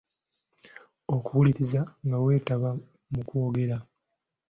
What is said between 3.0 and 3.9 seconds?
mu kwogera.